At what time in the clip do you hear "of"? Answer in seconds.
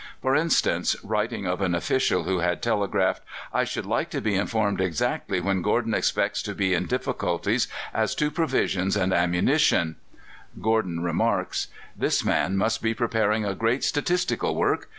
1.45-1.61